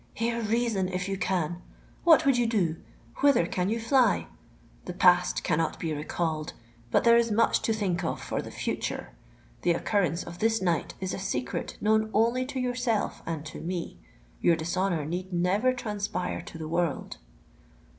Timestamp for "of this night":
10.23-10.95